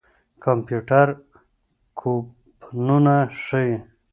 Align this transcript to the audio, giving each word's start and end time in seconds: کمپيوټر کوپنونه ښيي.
کمپيوټر 0.43 1.07
کوپنونه 1.99 3.15
ښيي. 3.43 3.75